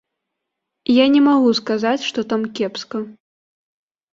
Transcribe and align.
Я 0.93 1.05
не 1.17 1.21
магу 1.27 1.51
сказаць, 1.59 2.07
што 2.09 2.19
там 2.33 2.41
кепска. 2.61 2.97